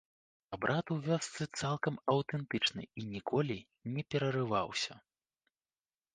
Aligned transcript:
Абрад 0.55 0.85
у 0.95 0.95
вёсцы 1.07 1.45
цалкам 1.59 1.99
аўтэнтычны 2.13 2.83
і 3.03 3.07
ніколі 3.13 3.57
не 3.99 4.09
перарываўся. 4.17 4.93